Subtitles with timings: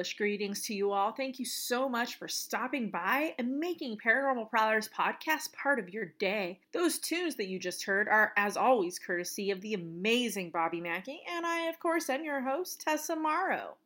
[0.00, 1.12] Ghoulish greetings to you all.
[1.12, 6.06] Thank you so much for stopping by and making Paranormal Prowlers podcast part of your
[6.18, 6.58] day.
[6.72, 11.20] Those tunes that you just heard are, as always, courtesy of the amazing Bobby Mackey,
[11.30, 13.76] and I, of course, am your host, Tessa Morrow.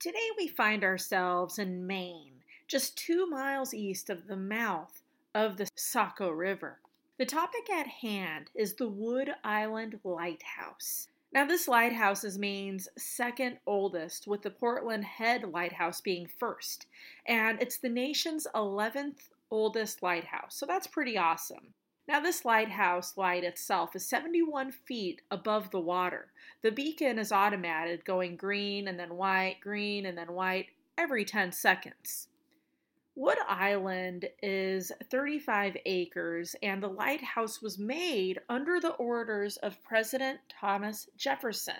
[0.00, 5.00] Today we find ourselves in Maine, just two miles east of the mouth
[5.32, 6.80] of the Saco River.
[7.18, 11.08] The topic at hand is the Wood Island Lighthouse.
[11.30, 16.86] Now, this lighthouse is Maine's second oldest, with the Portland Head Lighthouse being first,
[17.26, 21.74] and it's the nation's 11th oldest lighthouse, so that's pretty awesome.
[22.08, 26.32] Now, this lighthouse light itself is 71 feet above the water.
[26.62, 31.52] The beacon is automated, going green and then white, green and then white every 10
[31.52, 32.28] seconds.
[33.14, 40.40] Wood Island is 35 acres, and the lighthouse was made under the orders of President
[40.48, 41.76] Thomas Jefferson.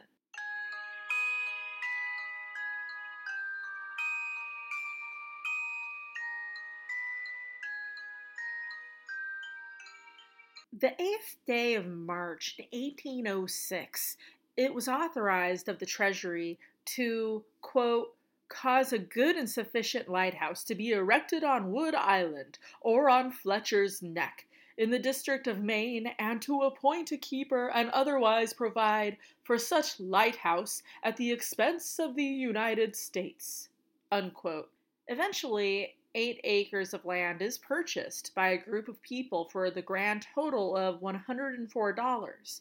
[10.79, 14.17] The eighth day of March, 1806,
[14.59, 16.59] it was authorized of the Treasury
[16.97, 18.15] to, quote,
[18.53, 24.03] cause a good and sufficient lighthouse to be erected on Wood Island or on Fletcher's
[24.03, 29.59] Neck in the district of Maine and to appoint a keeper and otherwise provide for
[29.59, 33.69] such lighthouse at the expense of the United States.
[34.11, 34.71] Unquote.
[35.09, 40.27] Eventually, eight acres of land is purchased by a group of people for the grand
[40.35, 42.61] total of $104.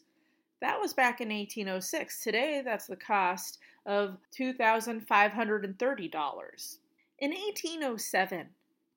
[0.61, 2.23] That was back in 1806.
[2.23, 6.77] Today, that's the cost of $2,530.
[7.19, 8.47] In 1807,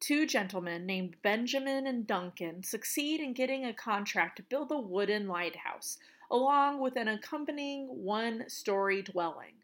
[0.00, 5.28] two gentlemen named Benjamin and Duncan succeed in getting a contract to build a wooden
[5.28, 5.98] lighthouse,
[6.30, 9.54] along with an accompanying one story dwelling.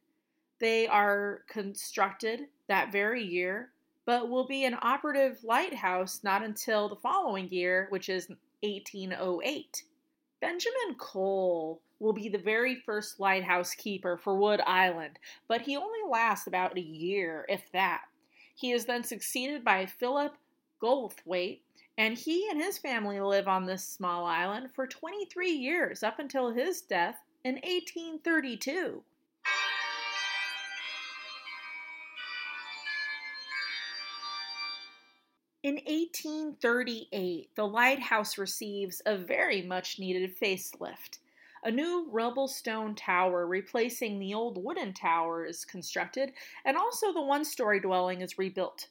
[0.58, 3.70] They are constructed that very year,
[4.04, 8.28] but will be an operative lighthouse not until the following year, which is
[8.62, 9.84] 1808.
[10.41, 16.00] Benjamin Cole will be the very first lighthouse keeper for Wood Island, but he only
[16.11, 18.03] lasts about a year, if that.
[18.55, 20.34] He is then succeeded by Philip
[20.83, 21.61] Goldthwaite,
[21.97, 26.50] and he and his family live on this small island for 23 years up until
[26.50, 29.03] his death in 1832.
[35.62, 41.19] In 1838, the lighthouse receives a very much needed facelift.
[41.62, 46.32] A new rubble stone tower replacing the old wooden tower is constructed,
[46.65, 48.88] and also the one story dwelling is rebuilt.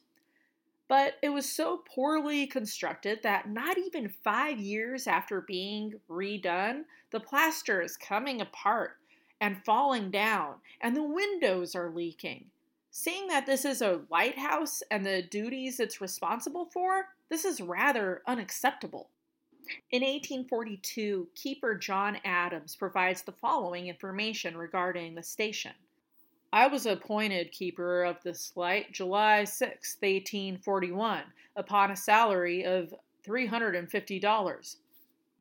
[0.86, 7.20] But it was so poorly constructed that not even five years after being redone, the
[7.20, 8.98] plaster is coming apart
[9.40, 12.46] and falling down, and the windows are leaking.
[12.90, 18.22] Seeing that this is a lighthouse and the duties it's responsible for, this is rather
[18.26, 19.08] unacceptable.
[19.90, 25.72] In 1842, keeper John Adams provides the following information regarding the station.
[26.52, 31.22] I was appointed keeper of this light July 6, 1841,
[31.56, 32.92] upon a salary of
[33.26, 34.76] $350.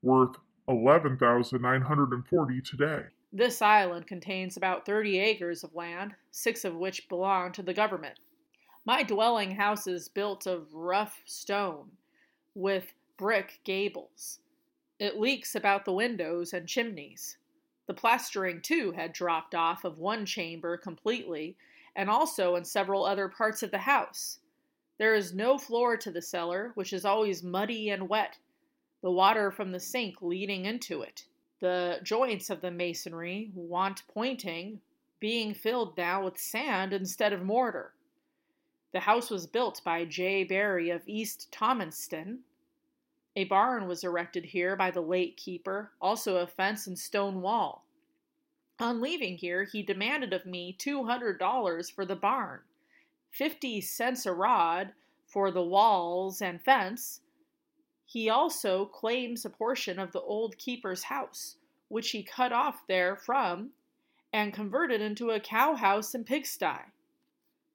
[0.04, 0.36] Worth
[0.68, 3.04] 11,940 today.
[3.34, 8.20] This island contains about 30 acres of land, six of which belong to the government.
[8.86, 11.92] My dwelling house is built of rough stone,
[12.56, 14.40] with brick gables.
[14.98, 17.38] It leaks about the windows and chimneys.
[17.86, 21.58] The plastering, too, had dropped off of one chamber completely,
[21.98, 24.40] and also in several other parts of the house.
[24.98, 28.38] There is no floor to the cellar, which is always muddy and wet,
[29.02, 31.26] the water from the sink leading into it.
[31.60, 34.80] The joints of the masonry want pointing,
[35.20, 37.94] being filled now with sand instead of mortar.
[38.94, 40.46] The house was built by J.
[40.46, 42.40] Barry of East Thomaston.
[43.36, 47.86] A barn was erected here by the late keeper, also a fence and stone wall.
[48.80, 52.62] On leaving here, he demanded of me $200 for the barn,
[53.32, 54.94] 50 cents a rod
[55.26, 57.22] for the walls and fence,
[58.06, 61.58] he also claims a portion of the old keeper's house,
[61.90, 63.70] which he cut off there from
[64.34, 66.86] and converted into a cow house and pigsty.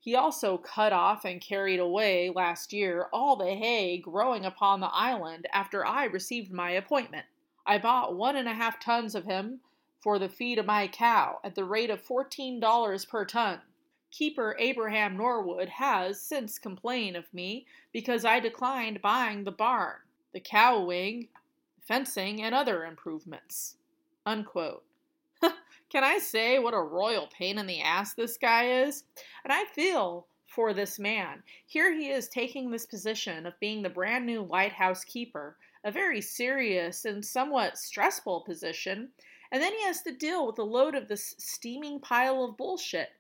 [0.05, 4.93] He also cut off and carried away last year all the hay growing upon the
[4.93, 7.25] island after I received my appointment.
[7.65, 9.61] I bought one and a half tons of him
[10.03, 13.63] for the feed of my cow at the rate of fourteen dollars per ton.
[14.11, 20.01] Keeper Abraham Norwood has since complained of me because I declined buying the barn
[20.35, 21.29] the cow wing,
[21.81, 23.79] fencing, and other improvements.
[24.27, 24.85] Unquote.
[25.91, 29.05] Can I say what a royal pain in the ass this guy is?
[29.45, 31.43] And I feel for this man.
[31.67, 36.21] Here he is taking this position of being the brand new lighthouse keeper, a very
[36.21, 39.11] serious and somewhat stressful position,
[39.51, 43.11] and then he has to deal with the load of this steaming pile of bullshit.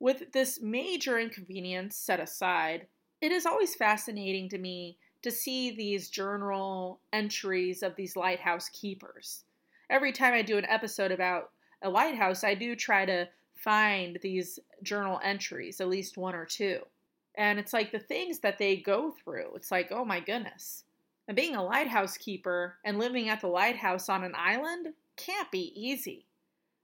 [0.00, 2.86] With this major inconvenience set aside,
[3.20, 9.44] it is always fascinating to me to see these journal entries of these lighthouse keepers.
[9.90, 11.50] Every time I do an episode about
[11.82, 16.80] a lighthouse, I do try to find these journal entries, at least one or two.
[17.36, 19.54] And it's like the things that they go through.
[19.54, 20.84] It's like, oh my goodness.
[21.26, 25.72] And being a lighthouse keeper and living at the lighthouse on an island can't be
[25.74, 26.26] easy.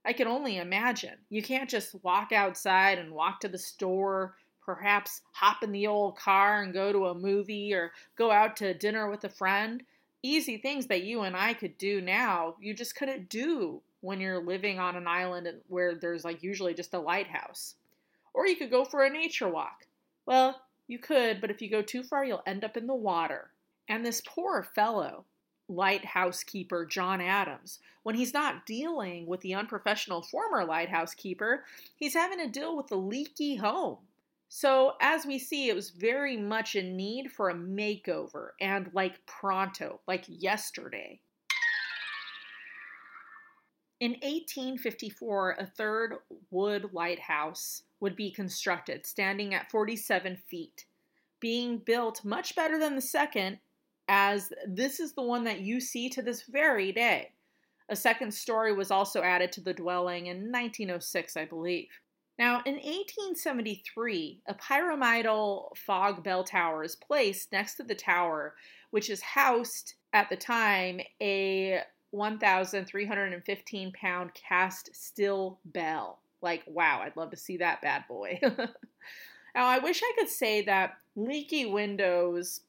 [0.05, 1.17] I can only imagine.
[1.29, 6.17] You can't just walk outside and walk to the store, perhaps hop in the old
[6.17, 9.83] car and go to a movie or go out to dinner with a friend.
[10.23, 14.43] Easy things that you and I could do now, you just couldn't do when you're
[14.43, 17.75] living on an island where there's like usually just a lighthouse.
[18.33, 19.87] Or you could go for a nature walk.
[20.25, 23.51] Well, you could, but if you go too far, you'll end up in the water.
[23.87, 25.25] And this poor fellow,
[25.67, 31.63] lighthouse keeper John Adams, when he's not dealing with the unprofessional former lighthouse keeper,
[31.95, 33.97] he's having to deal with the leaky home.
[34.47, 39.25] So, as we see, it was very much in need for a makeover and like
[39.25, 41.19] pronto, like yesterday.
[43.99, 46.15] In 1854, a third
[46.51, 50.85] wood lighthouse would be constructed, standing at 47 feet,
[51.39, 53.57] being built much better than the second,
[54.07, 57.31] as this is the one that you see to this very day.
[57.89, 61.89] A second story was also added to the dwelling in 1906, I believe.
[62.37, 68.55] Now, in 1873, a pyramidal fog bell tower is placed next to the tower,
[68.91, 76.19] which is housed at the time a 1,315 pound cast steel bell.
[76.41, 78.39] Like, wow, I'd love to see that bad boy.
[78.43, 78.67] now,
[79.55, 82.61] I wish I could say that leaky windows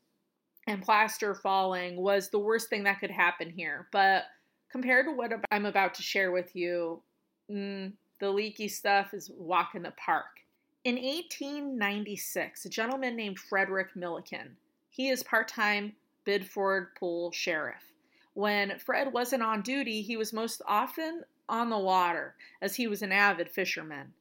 [0.69, 4.25] and plaster falling was the worst thing that could happen here, but
[4.71, 7.03] compared to what I'm about to share with you,
[7.51, 10.41] mm, the leaky stuff is walk in the park.
[10.85, 14.57] In 1896, a gentleman named Frederick Milliken,
[14.89, 15.93] he is part-time
[16.25, 17.93] Biddeford Pool sheriff.
[18.35, 23.03] When Fred wasn't on duty, he was most often on the water, as he was
[23.03, 24.13] an avid fisherman.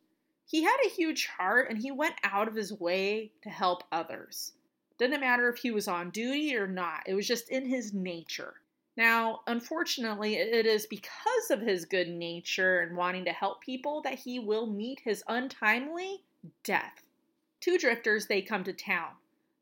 [0.48, 4.54] He had a huge heart and he went out of his way to help others.
[4.98, 8.56] Didn't matter if he was on duty or not, it was just in his nature.
[8.98, 14.20] Now, unfortunately, it is because of his good nature and wanting to help people that
[14.20, 16.24] he will meet his untimely
[16.64, 17.04] death.
[17.60, 19.12] Two drifters, they come to town.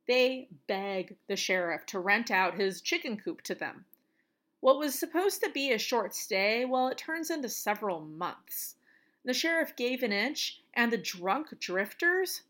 [0.08, 3.86] They beg the sheriff to rent out his chicken coop to them.
[4.60, 8.76] What was supposed to be a short stay, well, it turns into several months.
[9.26, 12.44] The sheriff gave an inch, and the drunk drifters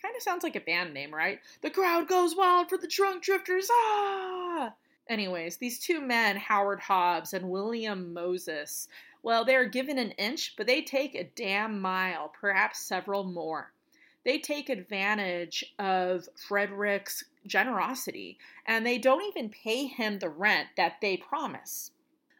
[0.00, 1.40] kind of sounds like a band name, right?
[1.60, 3.68] The crowd goes wild for the drunk drifters.
[3.70, 4.72] Ah!
[5.10, 8.86] Anyways, these two men, Howard Hobbs and William Moses,
[9.24, 13.72] well, they are given an inch, but they take a damn mile, perhaps several more.
[14.24, 21.00] They take advantage of Frederick's generosity, and they don't even pay him the rent that
[21.02, 21.90] they promise.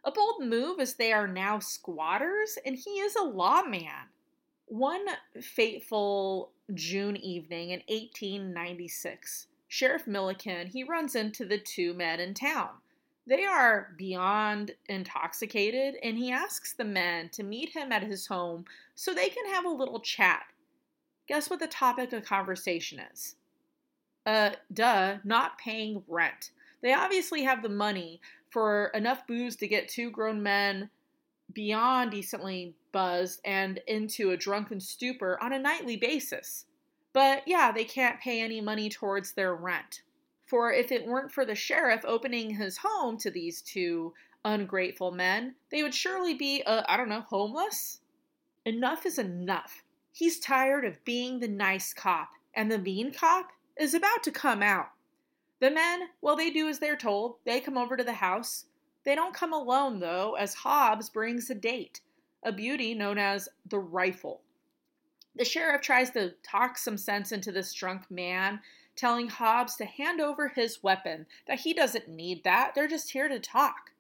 [0.05, 4.11] A bold move as they are now squatters, and he is a lawman.
[4.67, 5.07] One
[5.43, 12.69] fateful June evening in 1896, Sheriff Milliken, he runs into the two men in town.
[13.27, 18.67] They are beyond intoxicated, and he asks the men to meet him at his home
[18.95, 20.43] so they can have a little chat.
[21.29, 23.37] Guess what the topic of conversation is?
[24.27, 26.51] uh, duh, not paying rent.
[26.83, 30.91] They obviously have the money for enough booze to get two grown men
[31.53, 36.67] beyond decently buzzed and into a drunken stupor on a nightly basis.
[37.13, 40.03] But yeah, they can't pay any money towards their rent.
[40.47, 44.15] For if it weren't for the sheriff opening his home to these two
[44.45, 48.01] ungrateful men, they would surely be, uh, I don't know, homeless?
[48.65, 49.85] Enough is enough.
[50.13, 54.63] He's tired of being the nice cop, and the mean cop is about to come
[54.63, 54.91] out.
[55.61, 57.37] The men, well, they do as they're told.
[57.45, 58.67] They come over to the house.
[59.05, 62.01] They don't come alone, though, as Hobbs brings a date,
[62.43, 64.43] a beauty known as the rifle.
[65.37, 68.61] The sheriff tries to talk some sense into this drunk man,
[68.97, 73.29] telling Hobbs to hand over his weapon, that he doesn't need that, they're just here
[73.29, 73.93] to talk.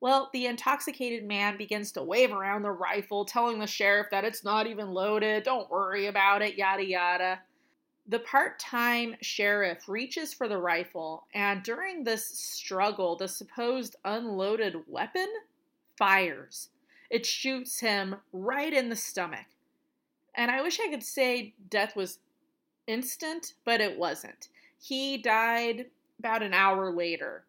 [0.00, 4.44] Well, the intoxicated man begins to wave around the rifle, telling the sheriff that it's
[4.44, 7.40] not even loaded, don't worry about it, yada yada.
[8.06, 14.76] The part time sheriff reaches for the rifle, and during this struggle, the supposed unloaded
[14.86, 15.28] weapon
[15.98, 16.68] fires.
[17.10, 19.46] It shoots him right in the stomach.
[20.36, 22.18] And I wish I could say death was
[22.86, 24.48] instant, but it wasn't.
[24.78, 25.86] He died
[26.18, 27.44] about an hour later.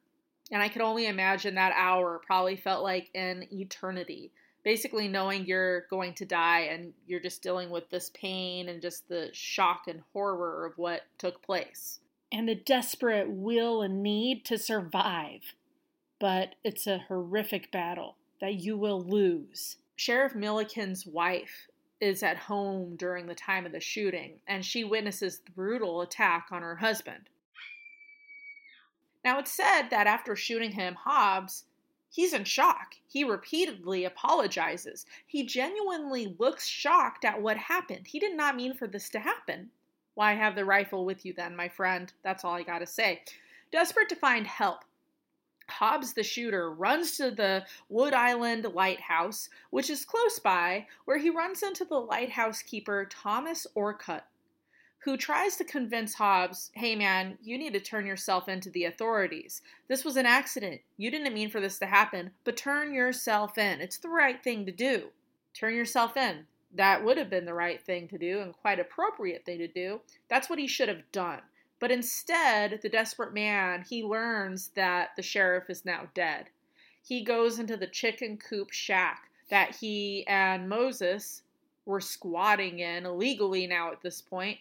[0.51, 4.31] And I could only imagine that hour probably felt like an eternity.
[4.63, 9.07] Basically, knowing you're going to die and you're just dealing with this pain and just
[9.07, 11.99] the shock and horror of what took place.
[12.31, 15.53] And the desperate will and need to survive.
[16.19, 19.77] But it's a horrific battle that you will lose.
[19.95, 21.67] Sheriff Milliken's wife
[21.99, 26.47] is at home during the time of the shooting, and she witnesses the brutal attack
[26.51, 27.29] on her husband.
[29.23, 31.65] Now, it's said that after shooting him, Hobbs,
[32.09, 32.95] he's in shock.
[33.07, 35.05] He repeatedly apologizes.
[35.25, 38.07] He genuinely looks shocked at what happened.
[38.07, 39.71] He did not mean for this to happen.
[40.13, 42.11] Why have the rifle with you then, my friend?
[42.23, 43.23] That's all I gotta say.
[43.71, 44.85] Desperate to find help,
[45.69, 51.29] Hobbs the shooter runs to the Wood Island lighthouse, which is close by, where he
[51.29, 54.25] runs into the lighthouse keeper Thomas Orcutt,
[54.99, 59.61] who tries to convince Hobbs, hey man, you need to turn yourself into the authorities.
[59.87, 60.81] This was an accident.
[60.97, 63.81] You didn't mean for this to happen, but turn yourself in.
[63.81, 65.09] It's the right thing to do.
[65.53, 66.45] Turn yourself in.
[66.73, 70.01] That would have been the right thing to do and quite appropriate thing to do.
[70.29, 71.41] That's what he should have done.
[71.79, 76.49] But instead, the desperate man, he learns that the sheriff is now dead.
[77.01, 81.43] He goes into the chicken coop shack that he and Moses
[81.85, 84.57] were squatting in illegally now at this point,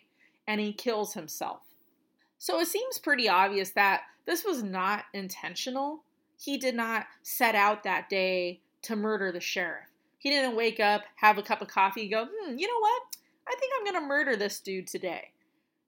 [0.47, 1.63] and he kills himself.
[2.39, 6.03] So it seems pretty obvious that this was not intentional.
[6.39, 9.87] He did not set out that day to murder the sheriff.
[10.19, 13.03] He didn't wake up, have a cup of coffee, go, hmm, you know what?
[13.49, 15.31] I think I'm going to murder this dude today.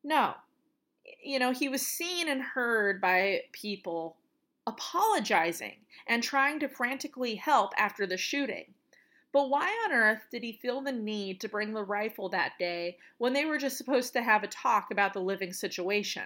[0.02, 0.34] No,
[1.22, 4.16] you know, he was seen and heard by people
[4.66, 8.66] apologizing and trying to frantically help after the shooting.
[9.32, 12.98] But why on earth did he feel the need to bring the rifle that day
[13.18, 16.24] when they were just supposed to have a talk about the living situation?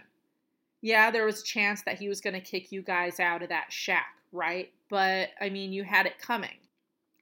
[0.81, 3.49] Yeah, there was a chance that he was going to kick you guys out of
[3.49, 4.73] that shack, right?
[4.89, 6.57] But I mean, you had it coming.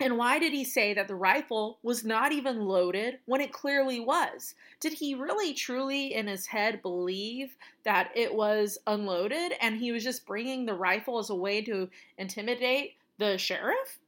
[0.02, 4.00] And why did he say that the rifle was not even loaded when it clearly
[4.00, 4.54] was?
[4.80, 10.02] Did he really truly in his head believe that it was unloaded and he was
[10.02, 13.99] just bringing the rifle as a way to intimidate the sheriff?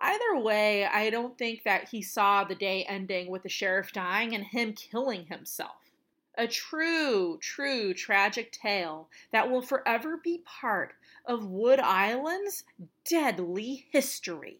[0.00, 4.34] Either way, I don't think that he saw the day ending with the sheriff dying
[4.34, 5.92] and him killing himself.
[6.36, 10.94] A true, true tragic tale that will forever be part
[11.24, 12.64] of Wood Island's
[13.04, 14.58] deadly history.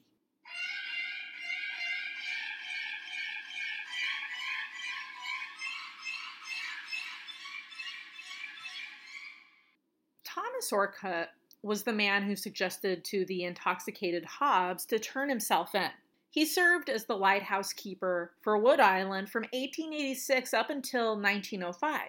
[10.72, 11.30] Orcutt
[11.62, 15.90] was the man who suggested to the intoxicated Hobbs to turn himself in.
[16.30, 22.00] He served as the lighthouse keeper for Wood Island from 1886 up until 1905.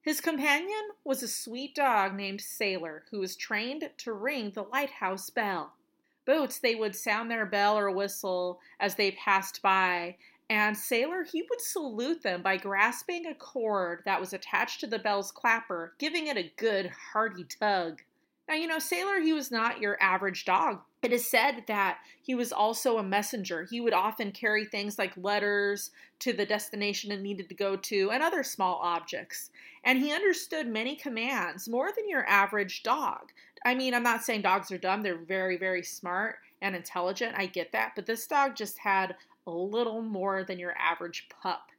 [0.00, 5.28] His companion was a sweet dog named Sailor who was trained to ring the lighthouse
[5.28, 5.74] bell.
[6.24, 10.16] Boats, they would sound their bell or whistle as they passed by,
[10.50, 14.98] and Sailor, he would salute them by grasping a cord that was attached to the
[14.98, 18.02] bell's clapper, giving it a good hearty tug.
[18.48, 20.80] Now, you know, Sailor, he was not your average dog.
[21.02, 23.64] It is said that he was also a messenger.
[23.64, 25.90] He would often carry things like letters
[26.20, 29.50] to the destination it needed to go to and other small objects.
[29.84, 33.32] And he understood many commands more than your average dog.
[33.66, 37.34] I mean, I'm not saying dogs are dumb, they're very, very smart and intelligent.
[37.36, 37.92] I get that.
[37.94, 39.14] But this dog just had
[39.48, 41.70] a little more than your average pup.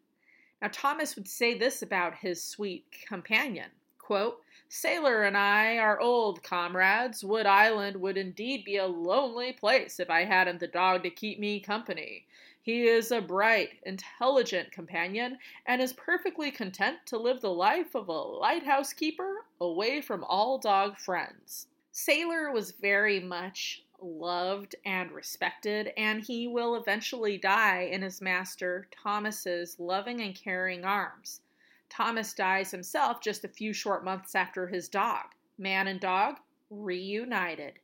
[0.62, 3.70] Now, Thomas would say this about his sweet companion
[4.10, 7.24] quote, Sailor and I are old comrades.
[7.24, 11.40] Wood Island would indeed be a lonely place if I hadn't the dog to keep
[11.40, 12.26] me company.
[12.60, 18.08] He is a bright, intelligent companion and is perfectly content to live the life of
[18.08, 21.68] a lighthouse keeper away from all dog friends.
[21.92, 28.88] Sailor was very much loved and respected, and he will eventually die in his master
[28.92, 31.42] Thomas's loving and caring arms.
[31.90, 35.26] Thomas dies himself just a few short months after his dog.
[35.58, 36.36] Man and dog
[36.70, 37.80] reunited.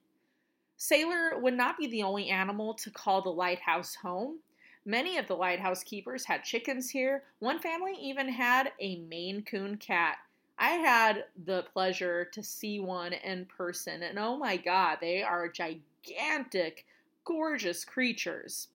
[0.78, 4.40] Sailor would not be the only animal to call the lighthouse home.
[4.86, 7.24] Many of the lighthouse keepers had chickens here.
[7.40, 10.18] One family even had a Maine Coon cat.
[10.58, 15.50] I had the pleasure to see one in person, and oh my god, they are
[15.50, 16.86] gigantic
[17.26, 18.70] gorgeous creatures.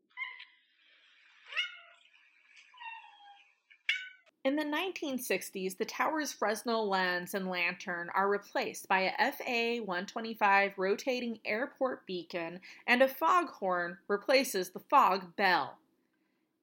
[4.43, 10.79] In the 1960s, the tower's Fresnel lens and lantern are replaced by a FA 125
[10.79, 15.77] rotating airport beacon, and a foghorn replaces the fog bell.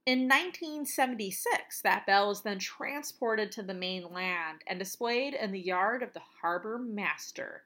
[0.08, 6.02] In 1976, that bell was then transported to the mainland and displayed in the yard
[6.02, 7.64] of the harbor master.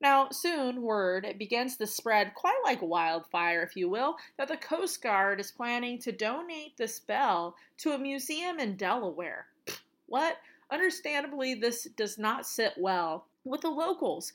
[0.00, 5.02] Now, soon word begins to spread quite like wildfire, if you will, that the Coast
[5.02, 9.46] Guard is planning to donate this bell to a museum in Delaware.
[10.06, 10.38] What?
[10.70, 14.32] Understandably, this does not sit well with the locals,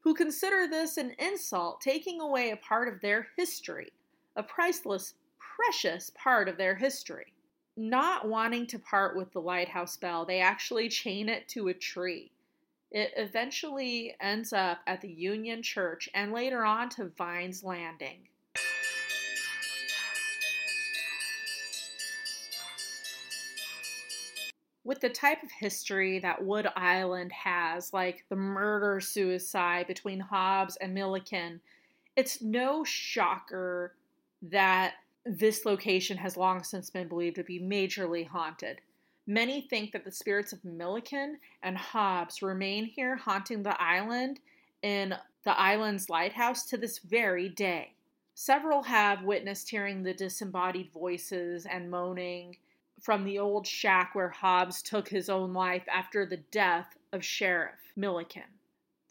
[0.00, 3.92] who consider this an insult, taking away a part of their history,
[4.36, 7.32] a priceless, precious part of their history.
[7.76, 12.30] Not wanting to part with the lighthouse bell, they actually chain it to a tree.
[12.90, 18.28] It eventually ends up at the Union Church and later on to Vine's Landing.
[24.82, 30.76] With the type of history that Wood Island has, like the murder suicide between Hobbs
[30.76, 31.60] and Milliken,
[32.16, 33.94] it's no shocker
[34.42, 34.94] that
[35.26, 38.80] this location has long since been believed to be majorly haunted.
[39.26, 44.40] Many think that the spirits of Milliken and Hobbs remain here haunting the island
[44.82, 47.92] in the island's lighthouse to this very day.
[48.34, 52.56] Several have witnessed hearing the disembodied voices and moaning
[53.00, 57.92] from the old shack where Hobbs took his own life after the death of Sheriff
[57.96, 58.44] Milliken.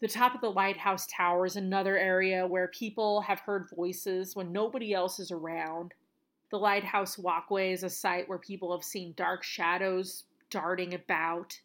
[0.00, 4.50] The top of the lighthouse tower is another area where people have heard voices when
[4.50, 5.92] nobody else is around.
[6.50, 11.60] The lighthouse walkway is a site where people have seen dark shadows darting about.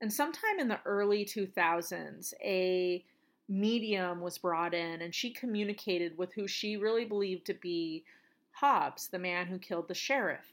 [0.00, 3.04] And sometime in the early 2000s, a
[3.48, 8.04] medium was brought in and she communicated with who she really believed to be
[8.52, 10.52] Hobbs, the man who killed the sheriff.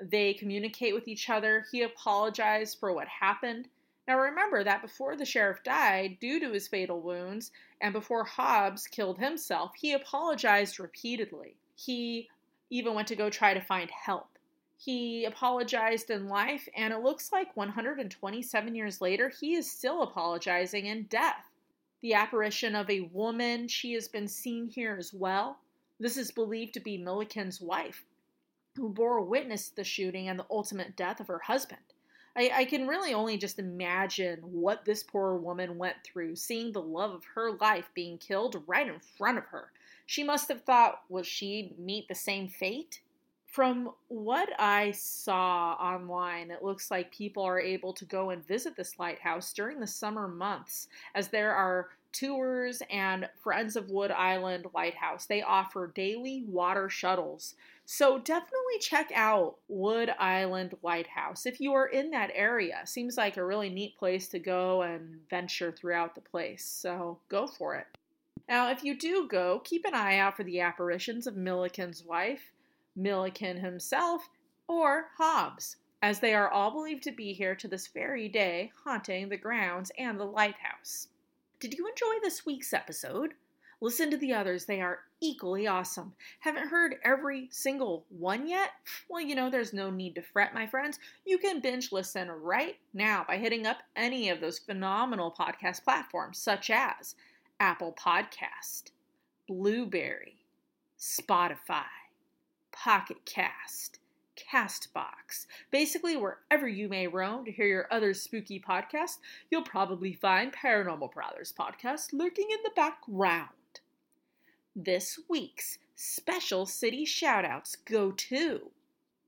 [0.00, 1.64] They communicate with each other.
[1.72, 3.68] He apologized for what happened.
[4.08, 8.86] Now remember that before the sheriff died due to his fatal wounds and before Hobbs
[8.86, 11.56] killed himself, he apologized repeatedly.
[11.76, 12.30] He
[12.70, 14.38] even went to go try to find help.
[14.78, 20.86] He apologized in life, and it looks like 127 years later, he is still apologizing
[20.86, 21.50] in death.
[22.00, 25.58] The apparition of a woman, she has been seen here as well.
[26.00, 28.04] This is believed to be Milliken's wife,
[28.76, 31.82] who bore witness to the shooting and the ultimate death of her husband.
[32.38, 36.80] I, I, can really only just imagine what this poor woman went through, seeing the
[36.80, 39.72] love of her life being killed right in front of her.
[40.06, 43.00] She must have thought, will she meet the same fate?
[43.46, 48.76] From what I saw online, it looks like people are able to go and visit
[48.76, 54.66] this lighthouse during the summer months, as there are tours and Friends of Wood Island
[54.74, 55.26] Lighthouse.
[55.26, 57.54] They offer daily water shuttles.
[57.84, 62.82] So definitely check out Wood Island Lighthouse if you are in that area.
[62.84, 66.64] Seems like a really neat place to go and venture throughout the place.
[66.64, 67.86] So go for it.
[68.48, 72.52] Now, if you do go, keep an eye out for the apparitions of Milliken's wife,
[72.96, 74.28] Milliken himself,
[74.66, 79.28] or Hobbs, as they are all believed to be here to this very day, haunting
[79.28, 81.08] the grounds and the lighthouse.
[81.60, 83.34] Did you enjoy this week's episode?
[83.80, 86.12] Listen to the others, they are equally awesome.
[86.38, 88.70] Haven't heard every single one yet?
[89.08, 91.00] Well, you know, there's no need to fret, my friends.
[91.24, 96.38] You can binge listen right now by hitting up any of those phenomenal podcast platforms,
[96.38, 97.16] such as
[97.58, 98.92] Apple Podcast,
[99.48, 100.36] Blubrry,
[100.98, 101.86] Spotify,
[102.72, 103.98] Pocket Cast,
[104.38, 105.46] Castbox.
[105.70, 109.18] Basically, wherever you may roam to hear your other spooky podcasts,
[109.50, 113.48] you'll probably find Paranormal Prowlers podcast lurking in the background.
[114.76, 118.70] This week's special city shoutouts go to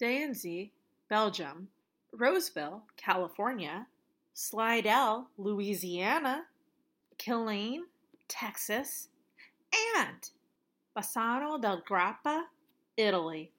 [0.01, 0.71] Danzy,
[1.09, 1.69] Belgium,
[2.13, 3.87] Roseville, California,
[4.33, 6.45] Slidell, Louisiana,
[7.19, 7.81] Killeen,
[8.29, 9.09] Texas,
[9.99, 10.31] and
[10.97, 12.45] Bassano del Grappa,
[12.97, 13.53] Italy.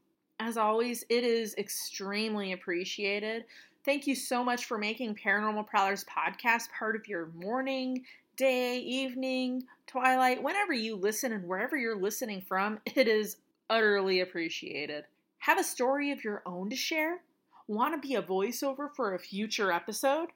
[0.43, 3.45] As always, it is extremely appreciated.
[3.85, 8.03] Thank you so much for making Paranormal Prowlers podcast part of your morning,
[8.37, 12.79] day, evening, twilight, whenever you listen and wherever you're listening from.
[12.95, 13.37] It is
[13.69, 15.03] utterly appreciated.
[15.37, 17.21] Have a story of your own to share?
[17.67, 20.29] Want to be a voiceover for a future episode?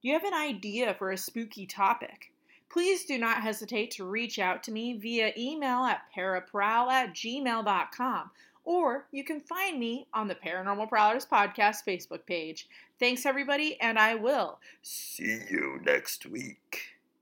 [0.00, 2.30] Do you have an idea for a spooky topic?
[2.70, 8.30] please do not hesitate to reach out to me via email at paraprowl at gmail.com
[8.68, 12.68] or you can find me on the Paranormal Prowlers Podcast Facebook page.
[13.00, 16.97] Thanks, everybody, and I will see you next week.